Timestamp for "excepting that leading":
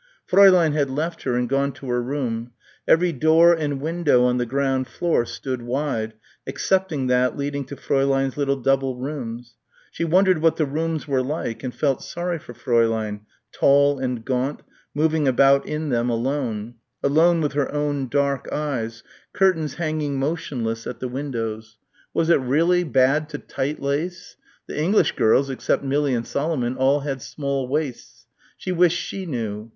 6.47-7.65